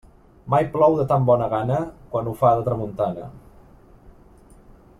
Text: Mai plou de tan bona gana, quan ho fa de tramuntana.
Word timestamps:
Mai 0.53 0.63
plou 0.75 0.95
de 0.99 1.03
tan 1.11 1.27
bona 1.27 1.49
gana, 1.51 1.77
quan 2.15 2.31
ho 2.31 2.33
fa 2.39 2.55
de 2.61 2.65
tramuntana. 2.71 3.29